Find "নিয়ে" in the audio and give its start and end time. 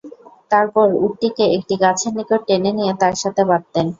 2.77-2.93